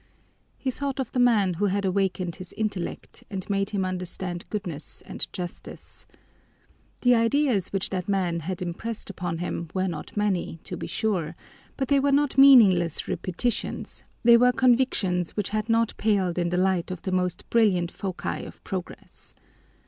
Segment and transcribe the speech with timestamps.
[0.57, 5.03] He thought of the man who had awakened his intellect and made him understand goodness
[5.05, 6.07] and justice.
[7.01, 11.35] The ideas which that man had impressed upon him were not many, to be sure,
[11.77, 16.57] but they were not meaningless repetitions, they were convictions which had not paled in the
[16.57, 19.35] light of the most brilliant foci of progress.